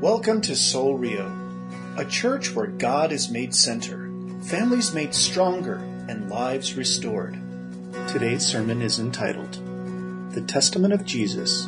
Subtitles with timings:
[0.00, 1.34] Welcome to Soul Rio,
[1.96, 4.10] a church where God is made center,
[4.42, 5.76] families made stronger,
[6.06, 7.38] and lives restored.
[8.06, 9.54] Today's sermon is entitled
[10.34, 11.66] The Testament of Jesus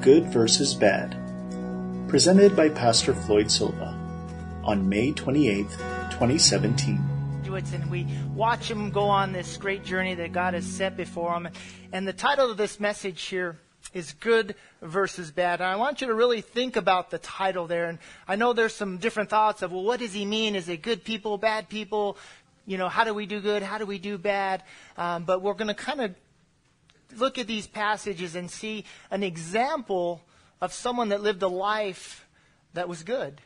[0.00, 1.14] Good versus Bad,
[2.08, 3.98] presented by Pastor Floyd Silva
[4.64, 5.68] on May 28,
[6.10, 7.12] 2017
[7.74, 11.50] and we watch them go on this great journey that God has set before them.
[11.92, 13.58] And the title of this message here
[13.92, 15.60] is good versus bad.
[15.60, 17.86] And I want you to really think about the title there.
[17.86, 20.54] And I know there's some different thoughts of, well, what does he mean?
[20.56, 22.16] Is it good people, bad people?
[22.66, 23.62] You know, how do we do good?
[23.62, 24.62] How do we do bad?
[24.96, 26.14] Um, but we're going to kind of
[27.16, 30.22] look at these passages and see an example
[30.60, 32.26] of someone that lived a life
[32.74, 33.40] that was good,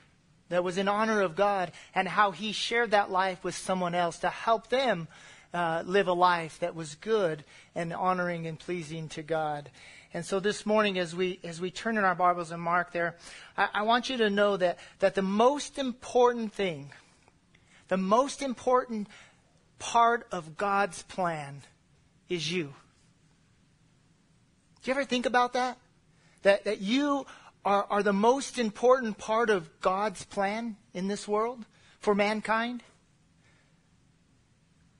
[0.50, 4.18] that was in honor of God, and how he shared that life with someone else
[4.20, 5.08] to help them
[5.56, 7.42] uh, live a life that was good
[7.74, 9.70] and honoring and pleasing to God.
[10.12, 13.16] And so this morning, as we as we turn in our Bibles and mark there,
[13.56, 16.92] I, I want you to know that that the most important thing,
[17.88, 19.08] the most important
[19.78, 21.62] part of God's plan,
[22.28, 22.74] is you.
[24.82, 25.78] Do you ever think about that?
[26.42, 27.26] That that you
[27.64, 31.64] are, are the most important part of God's plan in this world
[31.98, 32.82] for mankind?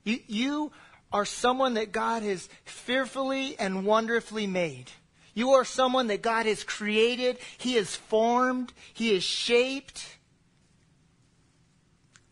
[0.07, 0.73] You, you
[1.12, 4.91] are someone that God has fearfully and wonderfully made.
[5.35, 10.17] You are someone that God has created, He has formed, He has shaped,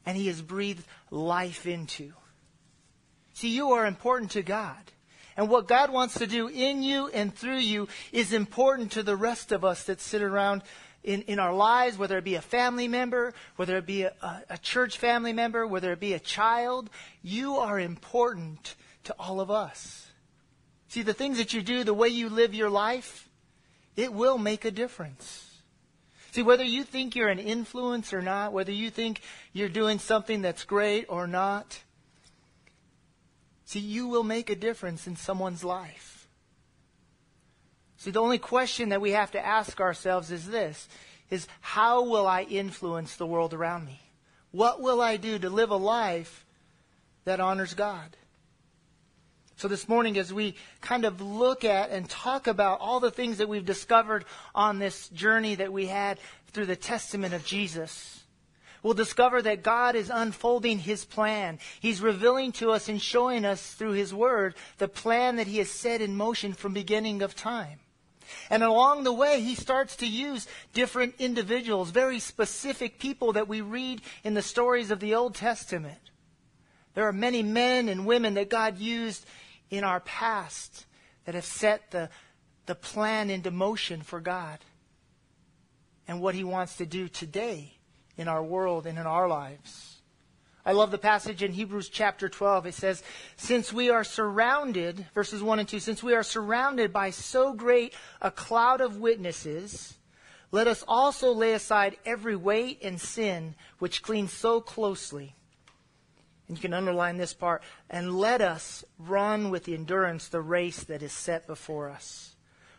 [0.06, 2.12] and He has breathed life into.
[3.34, 4.78] See, you are important to God.
[5.36, 9.16] And what God wants to do in you and through you is important to the
[9.16, 10.62] rest of us that sit around
[11.04, 14.12] in, in our lives, whether it be a family member, whether it be a,
[14.48, 16.88] a, church family member, whether it be a child.
[17.22, 18.74] You are important
[19.04, 20.08] to all of us.
[20.88, 23.28] See, the things that you do, the way you live your life,
[23.96, 25.60] it will make a difference.
[26.32, 29.20] See, whether you think you're an influence or not, whether you think
[29.52, 31.80] you're doing something that's great or not,
[33.66, 36.13] see, you will make a difference in someone's life.
[38.04, 40.88] See, the only question that we have to ask ourselves is this,
[41.30, 43.98] is how will I influence the world around me?
[44.50, 46.44] What will I do to live a life
[47.24, 48.14] that honors God?
[49.56, 53.38] So this morning, as we kind of look at and talk about all the things
[53.38, 58.22] that we've discovered on this journey that we had through the testament of Jesus,
[58.82, 61.58] we'll discover that God is unfolding His plan.
[61.80, 65.70] He's revealing to us and showing us through His Word the plan that He has
[65.70, 67.80] set in motion from beginning of time.
[68.50, 73.60] And along the way, he starts to use different individuals, very specific people that we
[73.60, 75.98] read in the stories of the Old Testament.
[76.94, 79.26] There are many men and women that God used
[79.70, 80.86] in our past
[81.24, 82.08] that have set the,
[82.66, 84.58] the plan into motion for God
[86.06, 87.74] and what He wants to do today
[88.16, 89.93] in our world and in our lives.
[90.66, 92.66] I love the passage in Hebrews chapter 12.
[92.66, 93.02] It says,
[93.36, 97.94] Since we are surrounded, verses 1 and 2, since we are surrounded by so great
[98.22, 99.98] a cloud of witnesses,
[100.50, 105.34] let us also lay aside every weight and sin which clings so closely
[106.48, 107.62] and you can underline this part.
[107.88, 112.36] And let us run with the endurance the race that is set before us.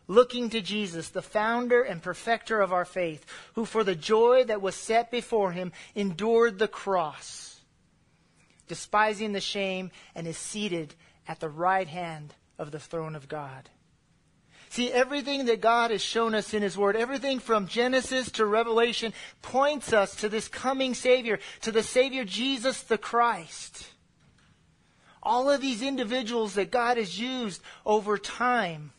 [0.07, 3.25] Looking to Jesus, the founder and perfecter of our faith,
[3.55, 7.54] who for the joy that was set before him endured the cross,
[8.67, 10.95] despising the shame, and is seated
[11.27, 13.69] at the right hand of the throne of God.
[14.69, 19.13] See, everything that God has shown us in His Word, everything from Genesis to Revelation,
[19.41, 23.87] points us to this coming Savior, to the Savior Jesus the Christ.
[25.23, 28.91] All of these individuals that God has used over time,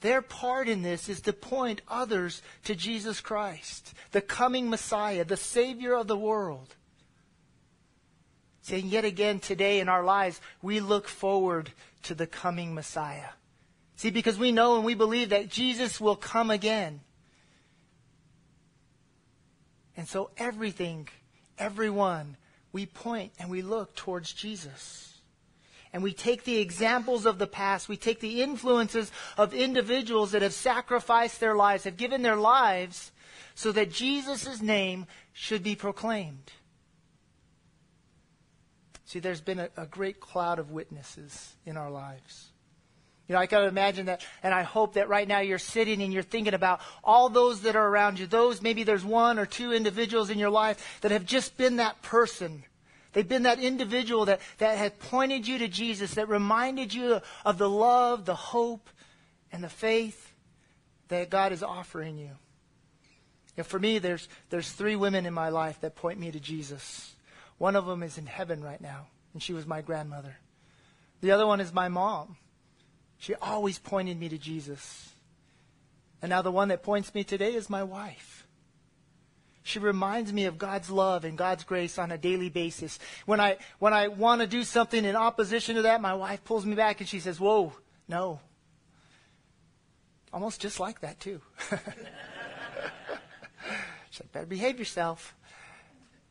[0.00, 5.36] their part in this is to point others to Jesus Christ, the coming Messiah, the
[5.36, 6.76] Savior of the world.
[8.64, 11.70] Saying yet again today in our lives, we look forward
[12.04, 13.28] to the coming Messiah.
[13.96, 17.00] See, because we know and we believe that Jesus will come again.
[19.98, 21.10] And so everything,
[21.58, 22.38] everyone,
[22.72, 25.18] we point and we look towards Jesus.
[25.92, 30.40] And we take the examples of the past, we take the influences of individuals that
[30.40, 33.12] have sacrificed their lives, have given their lives
[33.54, 36.50] so that Jesus' name should be proclaimed.
[39.04, 42.48] See, there's been a, a great cloud of witnesses in our lives.
[43.28, 46.12] You know, I can imagine that, and I hope that right now you're sitting and
[46.12, 48.26] you're thinking about all those that are around you.
[48.26, 52.02] Those, maybe there's one or two individuals in your life that have just been that
[52.02, 52.64] person.
[53.12, 57.56] They've been that individual that, that had pointed you to Jesus, that reminded you of
[57.58, 58.90] the love, the hope,
[59.52, 60.32] and the faith
[61.08, 62.30] that God is offering you.
[63.56, 67.14] And for me, there's, there's three women in my life that point me to Jesus.
[67.58, 70.36] One of them is in heaven right now, and she was my grandmother.
[71.20, 72.36] The other one is my mom.
[73.18, 75.10] She always pointed me to Jesus.
[76.20, 78.46] And now the one that points me today is my wife.
[79.62, 82.98] She reminds me of God's love and God's grace on a daily basis.
[83.24, 86.66] When I, when I want to do something in opposition to that, my wife pulls
[86.66, 87.72] me back and she says, Whoa,
[88.06, 88.40] no.
[90.34, 91.40] Almost just like that, too.
[94.10, 95.34] She's like, better behave yourself.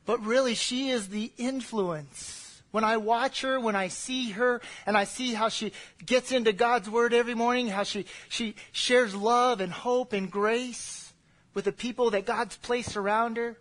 [0.05, 2.61] But really, she is the influence.
[2.71, 5.73] When I watch her, when I see her, and I see how she
[6.03, 11.13] gets into God's Word every morning, how she, she shares love and hope and grace
[11.53, 13.57] with the people that God's placed around her,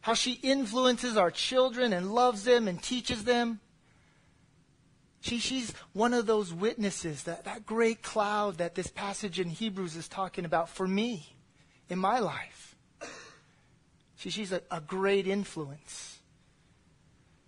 [0.00, 3.60] how she influences our children and loves them and teaches them.
[5.20, 9.94] She, she's one of those witnesses, that, that great cloud that this passage in Hebrews
[9.94, 11.36] is talking about for me
[11.88, 12.71] in my life.
[14.30, 16.18] She's a, a great influence.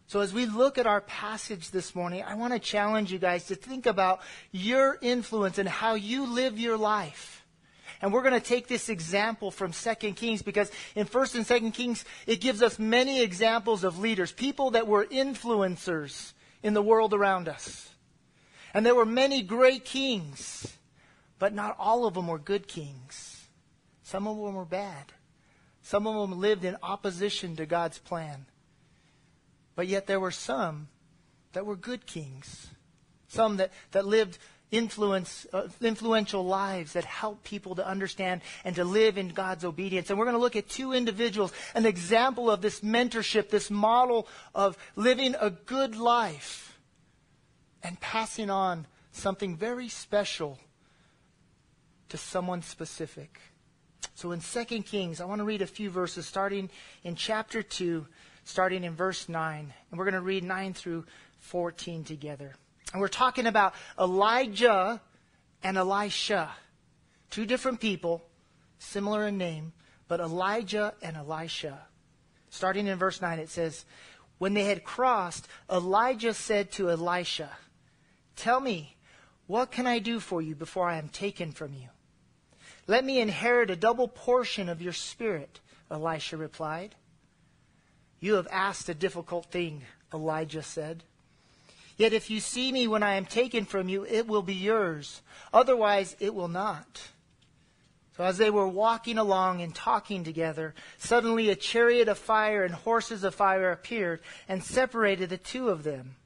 [0.06, 3.46] So as we look at our passage this morning, I want to challenge you guys
[3.46, 4.20] to think about
[4.52, 7.44] your influence and how you live your life.
[8.00, 11.74] And we're going to take this example from 2 Kings because in 1st and 2nd
[11.74, 16.32] Kings, it gives us many examples of leaders, people that were influencers
[16.62, 17.88] in the world around us.
[18.74, 20.76] And there were many great kings,
[21.38, 23.46] but not all of them were good kings.
[24.02, 25.12] Some of them were bad.
[25.84, 28.46] Some of them lived in opposition to God's plan.
[29.76, 30.88] But yet there were some
[31.52, 32.68] that were good kings.
[33.28, 34.38] Some that, that lived
[34.70, 40.08] influence, uh, influential lives that helped people to understand and to live in God's obedience.
[40.08, 44.26] And we're going to look at two individuals, an example of this mentorship, this model
[44.54, 46.78] of living a good life
[47.82, 50.58] and passing on something very special
[52.08, 53.38] to someone specific.
[54.14, 56.70] So in 2 Kings, I want to read a few verses starting
[57.02, 58.06] in chapter 2,
[58.44, 59.72] starting in verse 9.
[59.90, 61.04] And we're going to read 9 through
[61.40, 62.54] 14 together.
[62.92, 65.00] And we're talking about Elijah
[65.62, 66.50] and Elisha.
[67.30, 68.22] Two different people,
[68.78, 69.72] similar in name,
[70.06, 71.80] but Elijah and Elisha.
[72.50, 73.84] Starting in verse 9, it says,
[74.38, 77.50] When they had crossed, Elijah said to Elisha,
[78.36, 78.96] Tell me,
[79.46, 81.88] what can I do for you before I am taken from you?
[82.86, 85.60] Let me inherit a double portion of your spirit,
[85.90, 86.94] Elisha replied.
[88.20, 89.82] You have asked a difficult thing,
[90.12, 91.04] Elijah said.
[91.96, 95.22] Yet if you see me when I am taken from you, it will be yours.
[95.52, 97.08] Otherwise, it will not.
[98.16, 102.74] So as they were walking along and talking together, suddenly a chariot of fire and
[102.74, 106.16] horses of fire appeared and separated the two of them.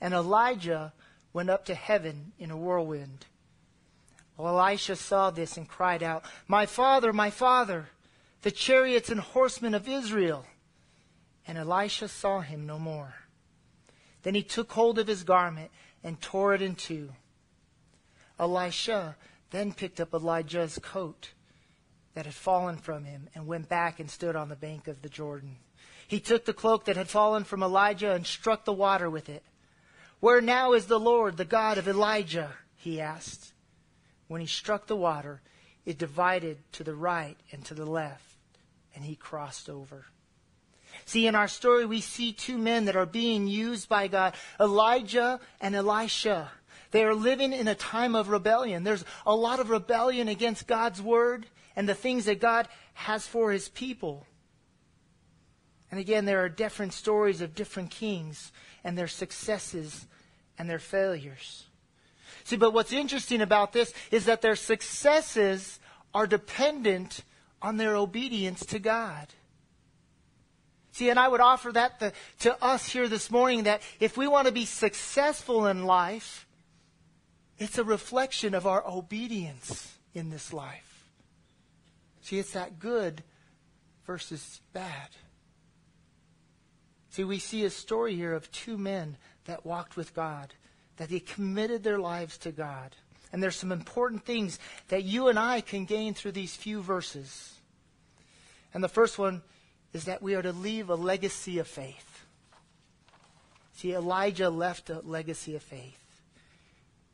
[0.00, 0.92] And Elijah
[1.32, 3.26] went up to heaven in a whirlwind.
[4.42, 7.90] Well, Elisha saw this and cried out, My father, my father,
[8.42, 10.44] the chariots and horsemen of Israel.
[11.46, 13.14] And Elisha saw him no more.
[14.24, 15.70] Then he took hold of his garment
[16.02, 17.10] and tore it in two.
[18.36, 19.14] Elisha
[19.52, 21.30] then picked up Elijah's coat
[22.14, 25.08] that had fallen from him and went back and stood on the bank of the
[25.08, 25.58] Jordan.
[26.08, 29.44] He took the cloak that had fallen from Elijah and struck the water with it.
[30.18, 32.50] Where now is the Lord, the God of Elijah?
[32.74, 33.51] he asked.
[34.32, 35.42] When he struck the water,
[35.84, 38.38] it divided to the right and to the left,
[38.94, 40.06] and he crossed over.
[41.04, 45.38] See, in our story, we see two men that are being used by God Elijah
[45.60, 46.50] and Elisha.
[46.92, 48.84] They are living in a time of rebellion.
[48.84, 51.44] There's a lot of rebellion against God's word
[51.76, 54.26] and the things that God has for his people.
[55.90, 58.50] And again, there are different stories of different kings
[58.82, 60.06] and their successes
[60.58, 61.66] and their failures.
[62.44, 65.80] See, but what's interesting about this is that their successes
[66.14, 67.22] are dependent
[67.60, 69.28] on their obedience to God.
[70.92, 74.28] See, and I would offer that the, to us here this morning that if we
[74.28, 76.46] want to be successful in life,
[77.58, 81.08] it's a reflection of our obedience in this life.
[82.20, 83.22] See, it's that good
[84.04, 85.08] versus bad.
[87.10, 90.54] See, we see a story here of two men that walked with God
[90.96, 92.94] that they committed their lives to God.
[93.32, 94.58] And there's some important things
[94.88, 97.54] that you and I can gain through these few verses.
[98.74, 99.42] And the first one
[99.92, 102.26] is that we are to leave a legacy of faith.
[103.74, 105.98] See, Elijah left a legacy of faith.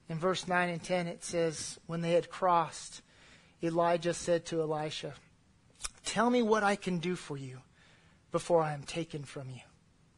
[0.08, 3.02] In verse 9 and 10, it says, When they had crossed,
[3.62, 5.14] Elijah said to Elisha,
[6.04, 7.58] Tell me what I can do for you
[8.32, 9.60] before I am taken from you.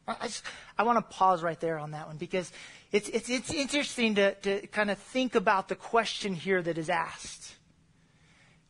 [0.07, 0.29] I,
[0.77, 2.51] I want to pause right there on that one because
[2.91, 6.89] it's, it's, it's interesting to, to kind of think about the question here that is
[6.89, 7.55] asked.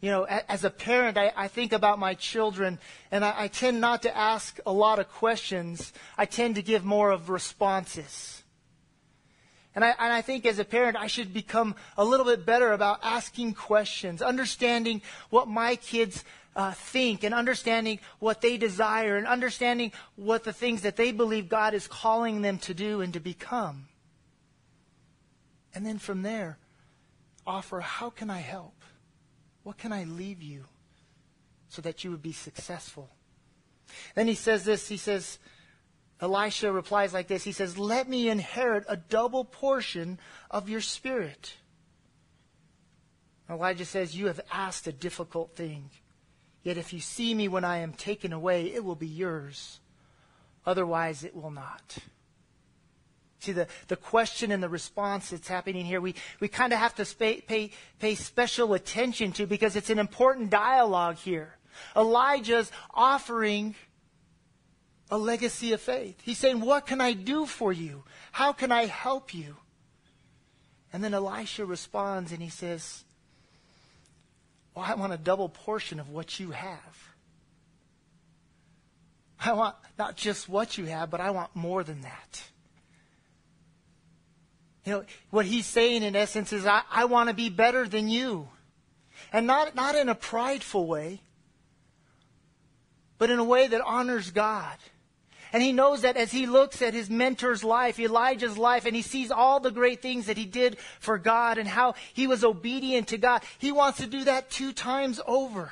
[0.01, 2.79] You know, as a parent, I, I think about my children,
[3.11, 5.93] and I, I tend not to ask a lot of questions.
[6.17, 8.41] I tend to give more of responses.
[9.75, 12.73] And I, and I think as a parent, I should become a little bit better
[12.73, 19.27] about asking questions, understanding what my kids uh, think, and understanding what they desire, and
[19.27, 23.19] understanding what the things that they believe God is calling them to do and to
[23.19, 23.87] become.
[25.73, 26.57] And then from there,
[27.47, 28.75] offer how can I help?
[29.63, 30.65] What can I leave you
[31.69, 33.09] so that you would be successful?
[34.15, 35.37] Then he says this, he says,
[36.19, 37.43] Elisha replies like this.
[37.43, 40.19] He says, Let me inherit a double portion
[40.51, 41.55] of your spirit.
[43.49, 45.89] Elijah says, You have asked a difficult thing.
[46.63, 49.79] Yet if you see me when I am taken away, it will be yours.
[50.65, 51.97] Otherwise, it will not.
[53.39, 56.93] See, the, the question and the response that's happening here, we, we kind of have
[56.95, 61.57] to pay, pay, pay special attention to because it's an important dialogue here.
[61.95, 63.73] Elijah's offering
[65.09, 66.21] a legacy of faith.
[66.21, 68.03] He's saying, What can I do for you?
[68.31, 69.57] How can I help you?
[70.93, 73.05] And then Elisha responds and he says,
[74.73, 77.13] Well, I want a double portion of what you have.
[79.43, 82.43] I want not just what you have, but I want more than that.
[84.85, 88.07] You know, what he's saying in essence is, I, I want to be better than
[88.09, 88.49] you.
[89.31, 91.21] And not, not in a prideful way,
[93.17, 94.77] but in a way that honors God.
[95.53, 99.01] And he knows that as he looks at his mentor's life, Elijah's life, and he
[99.01, 103.09] sees all the great things that he did for God and how he was obedient
[103.09, 105.71] to God, he wants to do that two times over.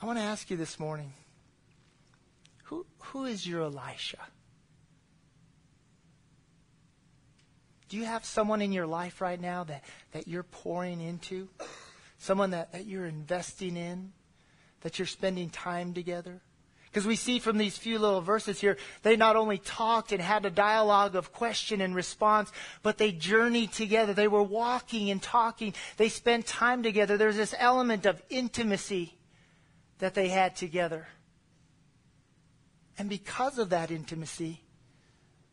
[0.00, 1.12] I want to ask you this morning
[2.64, 4.18] who, who is your Elisha?
[7.88, 11.48] Do you have someone in your life right now that, that you're pouring into?
[12.18, 14.12] Someone that, that you're investing in?
[14.82, 16.40] That you're spending time together?
[16.86, 20.46] Because we see from these few little verses here, they not only talked and had
[20.46, 22.50] a dialogue of question and response,
[22.82, 24.14] but they journeyed together.
[24.14, 25.74] They were walking and talking.
[25.98, 27.16] They spent time together.
[27.16, 29.14] There's this element of intimacy
[29.98, 31.08] that they had together.
[32.96, 34.62] And because of that intimacy,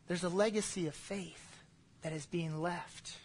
[0.08, 1.62] there's a legacy of faith
[2.02, 3.16] that is being left.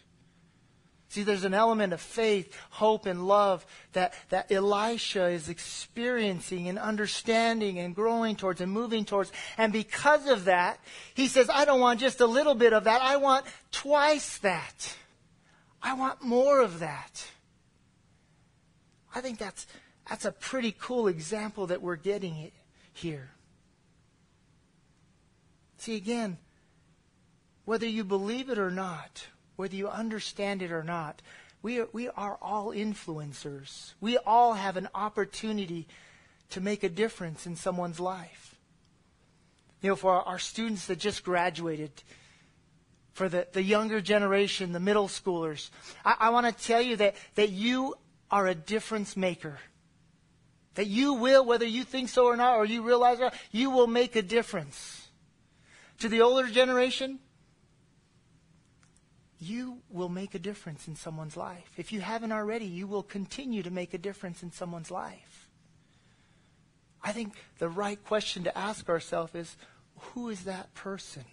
[1.11, 6.79] See, there's an element of faith, hope, and love that, that Elisha is experiencing and
[6.79, 9.29] understanding and growing towards and moving towards.
[9.57, 10.79] And because of that,
[11.13, 13.01] he says, I don't want just a little bit of that.
[13.01, 14.95] I want twice that.
[15.83, 17.27] I want more of that.
[19.13, 19.67] I think that's,
[20.07, 22.53] that's a pretty cool example that we're getting
[22.93, 23.31] here.
[25.77, 26.37] See, again,
[27.65, 29.27] whether you believe it or not,
[29.61, 31.21] whether you understand it or not,
[31.61, 33.93] we are, we are all influencers.
[34.01, 35.87] We all have an opportunity
[36.49, 38.55] to make a difference in someone's life.
[39.81, 41.91] You know, for our, students that just graduated,
[43.13, 45.69] for the, the younger generation, the middle schoolers,
[46.03, 47.93] I, I want to tell you that, that you
[48.31, 49.59] are a difference maker.
[50.73, 53.85] That you will, whether you think so or not, or you realize it, you will
[53.85, 55.07] make a difference.
[55.99, 57.19] To the older generation,
[59.41, 61.71] you will make a difference in someone's life.
[61.75, 65.49] If you haven't already, you will continue to make a difference in someone's life.
[67.03, 69.57] I think the right question to ask ourselves is
[69.97, 71.23] who is that person?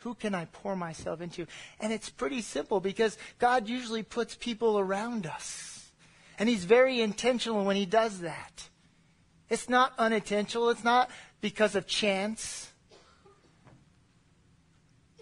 [0.00, 1.46] Who can I pour myself into?
[1.80, 5.90] And it's pretty simple because God usually puts people around us.
[6.38, 8.68] And He's very intentional when He does that.
[9.48, 11.10] It's not unintentional, it's not
[11.40, 12.67] because of chance.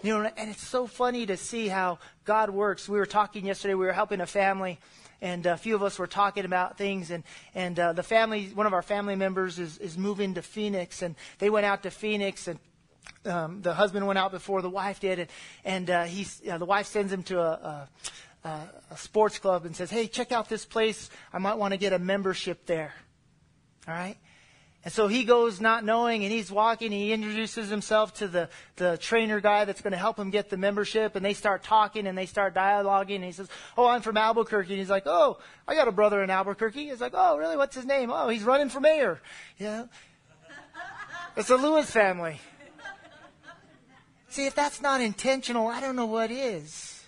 [0.03, 2.89] You know, and it's so funny to see how God works.
[2.89, 4.79] We were talking yesterday, we were helping a family,
[5.23, 7.25] and a few of us were talking about things, and,
[7.55, 11.15] and uh, the family, one of our family members is, is moving to Phoenix, and
[11.39, 12.59] they went out to Phoenix, and
[13.25, 15.29] um, the husband went out before the wife did, and,
[15.65, 17.89] and uh, he's, uh, the wife sends him to a,
[18.45, 18.49] a,
[18.91, 21.11] a sports club and says, hey, check out this place.
[21.33, 22.95] I might want to get a membership there.
[23.89, 24.17] All right?
[24.87, 26.93] And so he goes not knowing and he's walking.
[26.93, 30.57] He introduces himself to the, the trainer guy that's going to help him get the
[30.57, 31.17] membership.
[31.17, 33.17] And they start talking and they start dialoguing.
[33.17, 34.71] And he says, Oh, I'm from Albuquerque.
[34.71, 36.89] And he's like, Oh, I got a brother in Albuquerque.
[36.89, 37.57] He's like, Oh, really?
[37.57, 38.13] What's his name?
[38.13, 39.21] Oh, he's running for mayor.
[39.59, 39.87] Yeah.
[41.37, 42.39] It's the Lewis family.
[44.29, 47.03] See, if that's not intentional, I don't know what is.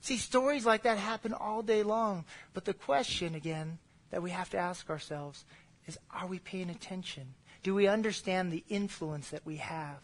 [0.00, 2.24] See, stories like that happen all day long.
[2.54, 3.78] But the question, again,
[4.12, 5.44] that we have to ask ourselves
[5.86, 7.34] is are we paying attention?
[7.62, 9.98] Do we understand the influence that we have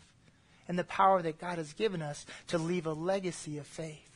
[0.68, 4.10] and the power that God has given us to leave a legacy of faith?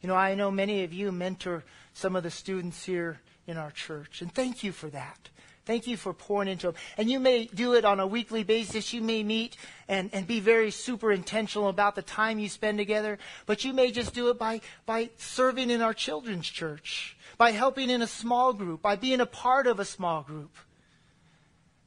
[0.00, 3.70] You know, I know many of you mentor some of the students here in our
[3.70, 5.30] church, and thank you for that.
[5.66, 6.76] Thank you for pouring into them.
[6.96, 8.92] And you may do it on a weekly basis.
[8.92, 9.56] You may meet
[9.88, 13.18] and, and be very super intentional about the time you spend together.
[13.46, 17.90] But you may just do it by, by serving in our children's church, by helping
[17.90, 20.56] in a small group, by being a part of a small group.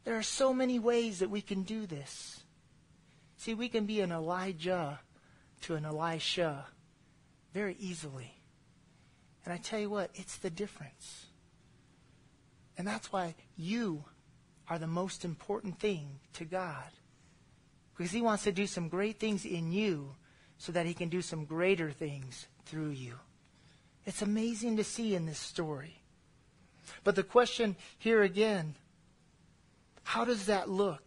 [0.04, 2.44] There are so many ways that we can do this.
[3.38, 5.00] See, we can be an Elijah
[5.62, 6.66] to an Elisha
[7.54, 8.34] very easily.
[9.46, 11.29] And I tell you what, it's the difference.
[12.80, 14.06] And that's why you
[14.70, 16.90] are the most important thing to God.
[17.96, 20.16] Because He wants to do some great things in you
[20.58, 23.16] so that He can do some greater things through you.
[24.06, 26.02] It's amazing to see in this story.
[27.04, 28.76] But the question here again
[30.04, 31.04] how does that look?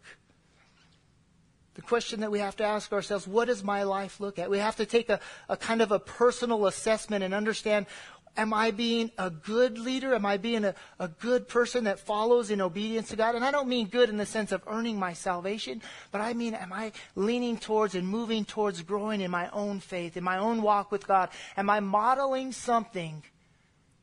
[1.75, 4.51] The question that we have to ask ourselves, what does my life look at?
[4.51, 7.87] We have to take a, a kind of a personal assessment and understand
[8.35, 10.15] Am I being a good leader?
[10.15, 13.35] Am I being a, a good person that follows in obedience to God?
[13.35, 16.55] And I don't mean good in the sense of earning my salvation, but I mean,
[16.55, 20.63] am I leaning towards and moving towards growing in my own faith, in my own
[20.63, 21.29] walk with God?
[21.59, 23.23] Am I modeling something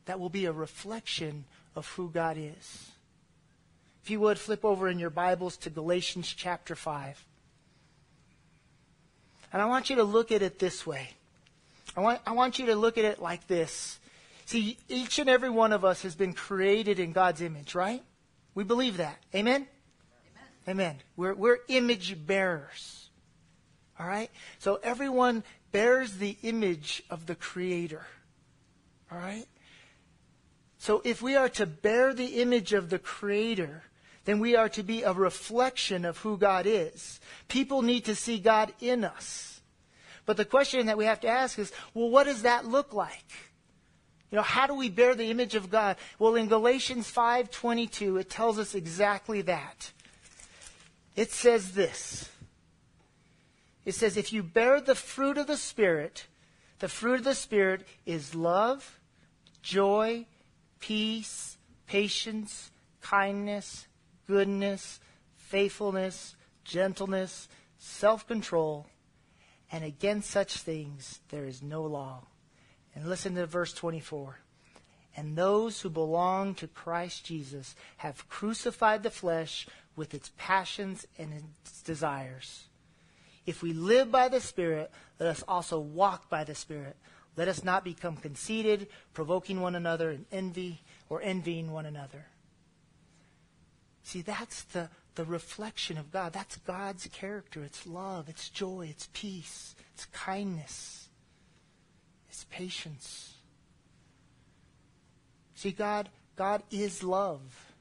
[0.04, 1.44] that will be a reflection
[1.74, 2.90] of who God is?
[4.04, 7.24] If you would, flip over in your Bibles to Galatians chapter 5.
[9.52, 11.10] And I want you to look at it this way.
[11.96, 13.98] I want, I want you to look at it like this.
[14.50, 18.02] See, each and every one of us has been created in God's image, right?
[18.52, 19.16] We believe that.
[19.32, 19.68] Amen?
[20.66, 20.68] Amen.
[20.68, 20.96] Amen.
[21.16, 23.10] We're, we're image bearers.
[23.96, 24.28] All right?
[24.58, 28.04] So everyone bears the image of the Creator.
[29.12, 29.46] All right?
[30.78, 33.84] So if we are to bear the image of the Creator,
[34.24, 37.20] then we are to be a reflection of who God is.
[37.46, 39.60] People need to see God in us.
[40.26, 43.49] But the question that we have to ask is, well, what does that look like?
[44.30, 45.96] You know, how do we bear the image of God?
[46.18, 49.92] Well, in Galatians 5:22, it tells us exactly that.
[51.16, 52.30] It says this.
[53.84, 56.26] It says if you bear the fruit of the spirit,
[56.78, 59.00] the fruit of the spirit is love,
[59.62, 60.26] joy,
[60.78, 63.88] peace, patience, kindness,
[64.26, 65.00] goodness,
[65.36, 68.86] faithfulness, gentleness, self-control,
[69.72, 72.22] and against such things there is no law.
[72.94, 74.38] And listen to verse 24.
[75.16, 81.32] And those who belong to Christ Jesus have crucified the flesh with its passions and
[81.32, 82.64] its desires.
[83.46, 86.96] If we live by the Spirit, let us also walk by the Spirit.
[87.36, 92.26] Let us not become conceited, provoking one another in envy or envying one another.
[94.02, 96.32] See, that's the, the reflection of God.
[96.32, 97.62] That's God's character.
[97.62, 100.99] It's love, it's joy, it's peace, it's kindness
[102.30, 103.34] is patience.
[105.54, 107.72] See, God, God is love.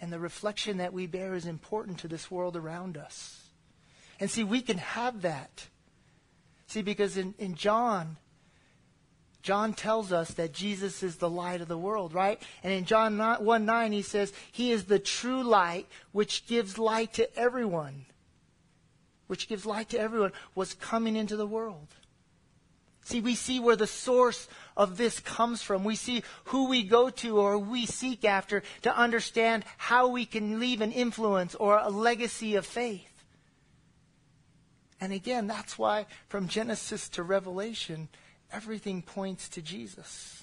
[0.00, 3.48] And the reflection that we bear is important to this world around us.
[4.20, 5.68] And see, we can have that.
[6.66, 8.18] See, because in, in John,
[9.42, 12.42] John tells us that Jesus is the light of the world, right?
[12.62, 17.14] And in John 1 9, he says, He is the true light which gives light
[17.14, 18.06] to everyone.
[19.28, 21.94] Which gives light to everyone, was coming into the world.
[23.06, 25.84] See, we see where the source of this comes from.
[25.84, 30.58] We see who we go to or we seek after to understand how we can
[30.58, 33.22] leave an influence or a legacy of faith.
[35.00, 38.08] And again, that's why from Genesis to Revelation,
[38.50, 40.42] everything points to Jesus.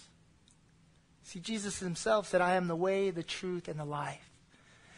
[1.24, 4.30] See, Jesus himself said, I am the way, the truth, and the life.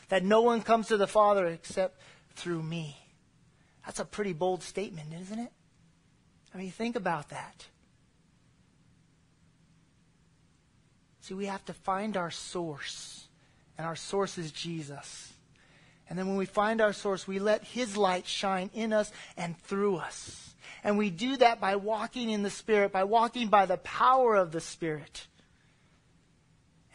[0.10, 2.00] That no one comes to the Father except
[2.36, 2.96] through me.
[3.88, 5.52] That's a pretty bold statement, isn't it?
[6.56, 7.66] I mean, think about that.
[11.20, 13.28] See, we have to find our source,
[13.78, 15.34] and our source is Jesus.
[16.10, 19.60] And then when we find our source, we let His light shine in us and
[19.64, 20.54] through us.
[20.82, 24.54] And we do that by walking in the Spirit, by walking by the power of
[24.54, 25.28] the Spirit.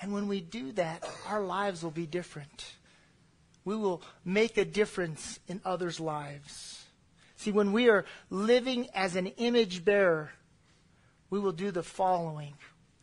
[0.00, 2.76] And when we do that, our lives will be different.
[3.66, 6.79] We will make a difference in others' lives.
[7.40, 10.31] See, when we are living as an image bearer,
[11.31, 12.53] we will do the following,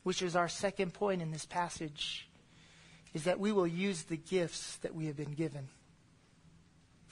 [0.03, 2.29] which is our second point in this passage,
[3.15, 5.69] is that we will use the gifts that we have been given.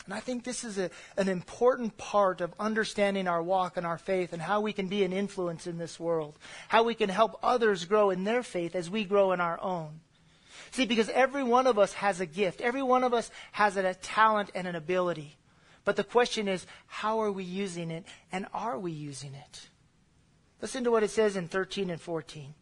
[0.06, 3.98] And I think this is a, an important part of understanding our walk and our
[3.98, 7.40] faith and how we can be an influence in this world, how we can help
[7.42, 10.00] others grow in their faith as we grow in our own.
[10.70, 13.96] See, because every one of us has a gift, every one of us has a
[13.96, 15.38] talent and an ability.
[15.86, 19.70] But the question is, how are we using it and are we using it?
[20.62, 22.54] Listen to what it says in 13 and 14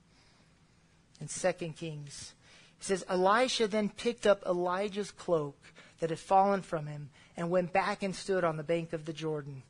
[1.22, 2.34] in 2 Kings.
[2.80, 5.58] It says, Elisha then picked up Elijah's cloak
[6.00, 9.14] that had fallen from him and went back and stood on the bank of the
[9.14, 9.64] Jordan.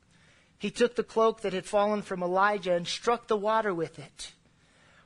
[0.58, 4.32] He took the cloak that had fallen from Elijah and struck the water with it.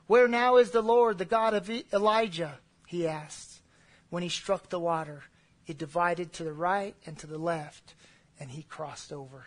[0.06, 2.60] Where now is the Lord, the God of Elijah?
[2.86, 3.60] he asked.
[4.08, 5.24] When he struck the water,
[5.66, 7.94] it divided to the right and to the left,
[8.40, 9.46] and he crossed over.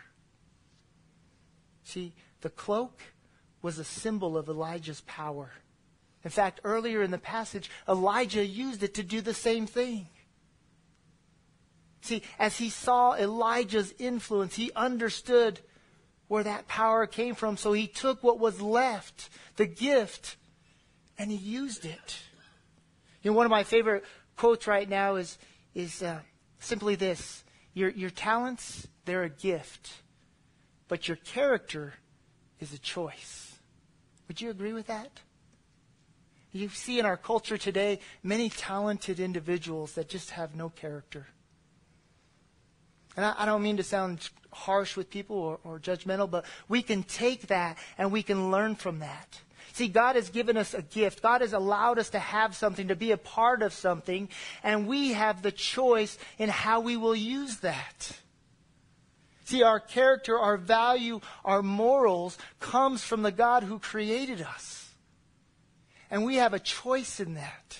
[1.84, 3.02] See, the cloak
[3.62, 5.52] was a symbol of Elijah's power.
[6.24, 10.08] In fact, earlier in the passage, Elijah used it to do the same thing.
[12.02, 15.60] See, as he saw Elijah's influence, he understood
[16.28, 17.58] where that power came from.
[17.58, 20.38] So he took what was left, the gift,
[21.18, 22.18] and he used it.
[23.22, 24.04] You know, one of my favorite
[24.36, 25.38] quotes right now is,
[25.76, 26.20] is uh,
[26.60, 29.92] simply this your, your talents, they're a gift,
[30.88, 31.94] but your character
[32.60, 33.56] is a choice.
[34.28, 35.22] Would you agree with that?
[36.52, 41.28] You see in our culture today many talented individuals that just have no character.
[43.16, 46.82] And I, I don't mean to sound harsh with people or, or judgmental, but we
[46.82, 49.40] can take that and we can learn from that.
[49.74, 51.22] See, God has given us a gift.
[51.22, 54.30] God has allowed us to have something, to be a part of something,
[54.64, 58.20] and we have the choice in how we will use that.
[59.46, 64.90] See, our character, our value, our morals comes from the God who created us.
[66.10, 67.80] And we have a choice in that.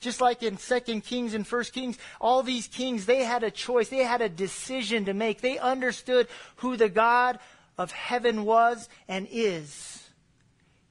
[0.00, 3.88] Just like in 2 Kings and 1 Kings, all these kings, they had a choice.
[3.88, 5.40] They had a decision to make.
[5.40, 7.38] They understood who the God
[7.78, 10.05] of heaven was and is.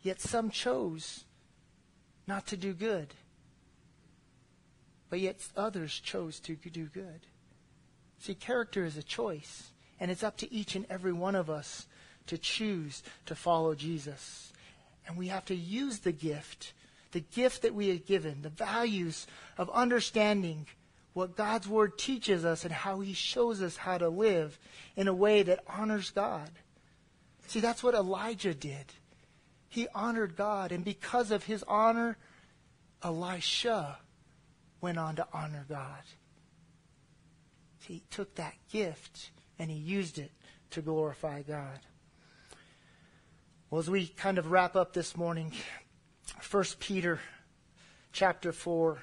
[0.06, 1.24] Yet some chose
[2.28, 3.16] not to do good.
[5.10, 7.22] But yet others chose to do good.
[8.20, 9.72] See, character is a choice.
[10.00, 11.88] And it's up to each and every one of us
[12.28, 14.54] to choose to follow Jesus.
[15.08, 16.74] And we have to use the gift
[17.12, 19.26] the gift that we are given, the values
[19.58, 20.68] of understanding
[21.14, 24.60] what God's Word teaches us and how He shows us how to live
[24.98, 26.52] in a way that honors God.
[27.48, 28.92] See, that's what Elijah did.
[29.76, 32.16] He honored God, and because of his honor,
[33.04, 33.98] Elisha
[34.80, 36.02] went on to honor God.
[37.86, 40.32] He took that gift and he used it
[40.72, 41.82] to glorify God.
[43.70, 45.52] Well, as we kind of wrap up this morning,
[46.50, 47.20] 1 Peter
[48.14, 49.00] chapter 4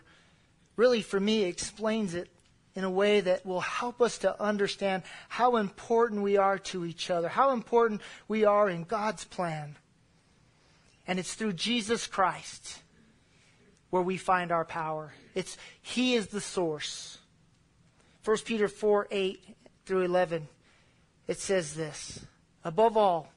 [0.76, 2.30] really, for me, explains it
[2.74, 7.10] in a way that will help us to understand how important we are to each
[7.10, 9.76] other, how important we are in God's plan.
[11.06, 12.80] And it's through Jesus Christ
[13.90, 15.12] where we find our power.
[15.34, 17.18] It's He is the source.
[18.24, 20.48] 1 Peter 4 8 through 11,
[21.26, 22.24] it says this
[22.64, 23.32] Above all,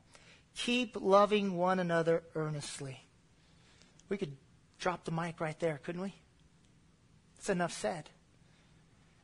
[0.56, 3.06] keep loving one another earnestly
[4.10, 4.36] we could
[4.80, 6.14] drop the mic right there, couldn't we?
[7.38, 8.10] It's enough said.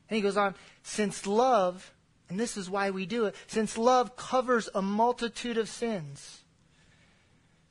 [0.08, 1.92] And he goes on, since love,
[2.28, 6.41] and this is why we do it, since love covers a multitude of sins,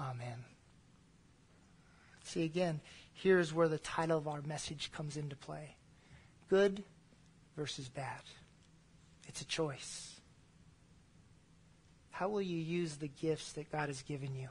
[0.00, 0.44] Amen.
[2.24, 2.80] See, again,
[3.12, 5.76] here's where the title of our message comes into play
[6.48, 6.82] good
[7.56, 8.22] versus bad.
[9.28, 10.20] It's a choice.
[12.10, 14.48] How will you use the gifts that God has given you?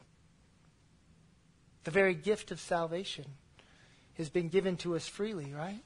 [1.84, 3.26] The very gift of salvation
[4.14, 5.82] has been given to us freely, right?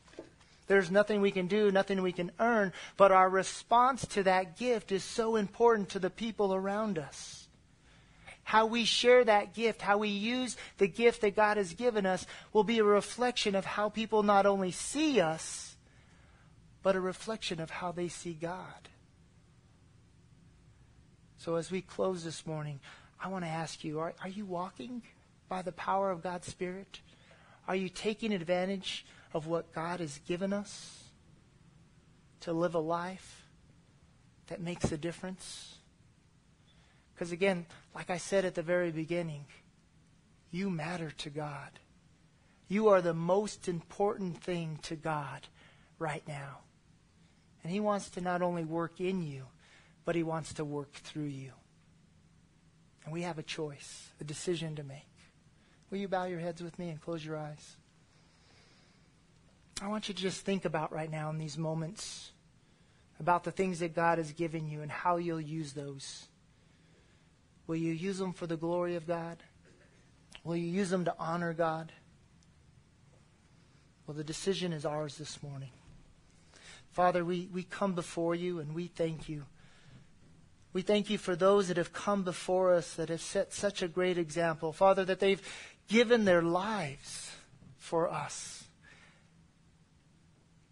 [0.68, 4.92] There's nothing we can do, nothing we can earn, but our response to that gift
[4.92, 7.43] is so important to the people around us.
[8.44, 12.26] How we share that gift, how we use the gift that God has given us,
[12.52, 15.76] will be a reflection of how people not only see us,
[16.82, 18.90] but a reflection of how they see God.
[21.38, 22.80] So as we close this morning,
[23.20, 25.02] I want to ask you are, are you walking
[25.50, 27.00] by the power of God's Spirit?
[27.68, 31.04] Are you taking advantage of what God has given us
[32.42, 33.46] to live a life
[34.48, 35.73] that makes a difference?
[37.24, 39.46] Because again, like I said at the very beginning,
[40.52, 41.70] you matter to God.
[42.68, 45.48] You are the most important thing to God
[46.00, 46.58] right now.
[47.64, 49.46] And He wants to not only work in you,
[50.04, 51.54] but He wants to work through you.
[53.06, 55.08] And we have a choice, a decision to make.
[55.92, 57.78] Will you bow your heads with me and close your eyes?
[59.82, 62.34] I want you to just think about right now in these moments
[63.18, 66.28] about the things that God has given you and how you'll use those.
[67.68, 69.38] Will you use them for the glory of God?
[70.44, 71.92] Will you use them to honor God?
[74.06, 75.70] Well, the decision is ours this morning.
[76.92, 79.44] Father, we, we come before you and we thank you.
[80.74, 83.88] We thank you for those that have come before us that have set such a
[83.88, 84.74] great example.
[84.74, 85.42] Father, that they've
[85.88, 87.32] given their lives
[87.78, 88.66] for us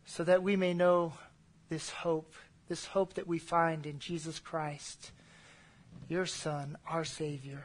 [0.06, 1.14] so that we may know
[1.70, 2.34] this hope,
[2.68, 5.12] this hope that we find in Jesus Christ,
[6.12, 7.64] your Son, our Savior.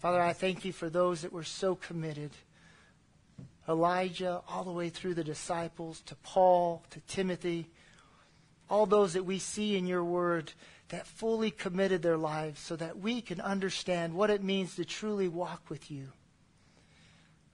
[0.00, 2.32] Father, I thank you for those that were so committed.
[3.68, 7.68] Elijah, all the way through the disciples, to Paul, to Timothy,
[8.68, 10.52] all those that we see in your word
[10.88, 15.28] that fully committed their lives so that we can understand what it means to truly
[15.28, 16.08] walk with you.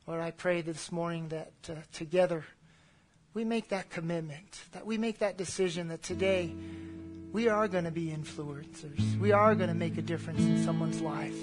[0.06, 2.46] Lord, I pray this morning that uh, together
[3.34, 6.54] we make that commitment, that we make that decision that today
[7.32, 9.18] we are going to be influencers.
[9.18, 11.36] We are going to make a difference in someone's life.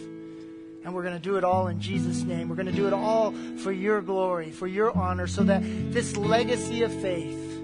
[0.83, 2.49] And we're going to do it all in Jesus' name.
[2.49, 5.61] We're going to do it all for your glory, for your honor, so that
[5.93, 7.61] this legacy of faith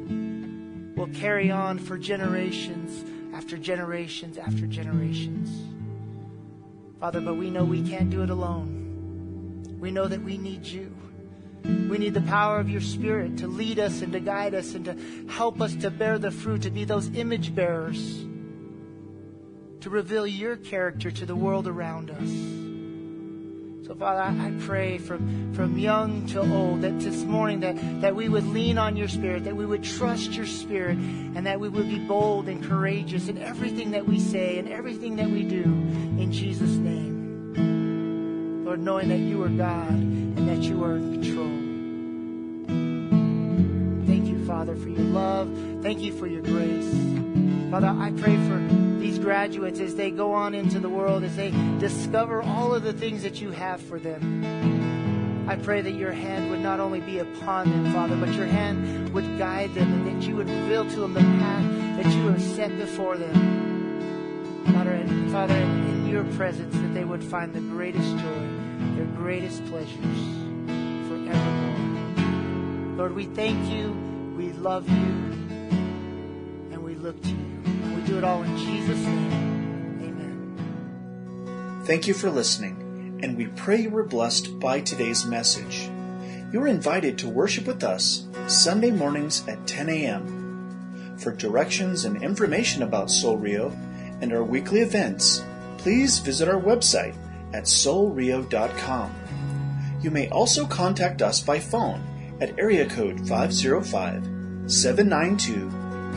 [0.95, 3.03] will carry on for generations
[3.33, 5.49] after generations after generations.
[6.99, 9.77] Father, but we know we can't do it alone.
[9.79, 10.93] We know that we need you.
[11.63, 14.85] We need the power of your Spirit to lead us and to guide us and
[14.85, 14.95] to
[15.31, 18.25] help us to bear the fruit, to be those image bearers,
[19.81, 22.59] to reveal your character to the world around us.
[23.89, 28.29] So, Father, I, pray from, from young to old that this morning that, that we
[28.29, 31.89] would lean on your Spirit, that we would trust your Spirit, and that we would
[31.89, 36.31] be bold and courageous in everything that we say and everything that we do in
[36.31, 37.09] Jesus' name.
[38.63, 41.49] Lord, knowing that you are God and that you are in control.
[44.07, 45.49] Thank you, Father, for your love.
[45.81, 46.89] Thank you for your grace.
[47.69, 48.57] Father, I pray for
[48.99, 52.93] these graduates as they go on into the world, as they discover all of the
[52.93, 55.45] things that you have for them.
[55.49, 59.13] I pray that your hand would not only be upon them, Father, but your hand
[59.13, 62.41] would guide them and that you would reveal to them the path that you have
[62.41, 64.63] set before them.
[64.67, 68.58] Father, and Father, in your presence, that they would find the greatest joy
[69.19, 70.19] greatest pleasures
[71.09, 72.95] forevermore.
[72.95, 73.91] Lord, we thank you,
[74.37, 74.95] we love you,
[76.71, 77.35] and we look to you.
[77.65, 79.99] And we do it all in Jesus' name.
[80.01, 81.83] Amen.
[81.85, 85.89] Thank you for listening, and we pray you were blessed by today's message.
[86.53, 91.17] You are invited to worship with us Sunday mornings at 10 a.m.
[91.17, 93.71] For directions and information about Soul Rio
[94.21, 95.43] and our weekly events,
[95.77, 97.17] please visit our website
[97.53, 99.15] at soulrio.com.
[100.01, 102.01] You may also contact us by phone
[102.39, 105.67] at area code 505 792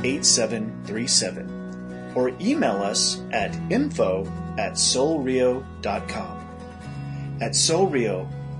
[0.04, 4.24] 8737 or email us at info
[4.58, 6.38] at soulrio.com.
[7.40, 7.86] At Soul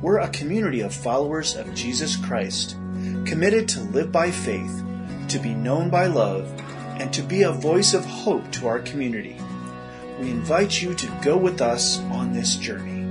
[0.01, 2.77] we're a community of followers of Jesus Christ,
[3.25, 4.83] committed to live by faith,
[5.29, 6.51] to be known by love,
[6.99, 9.39] and to be a voice of hope to our community
[10.19, 13.02] we invite you to go with us on this journey.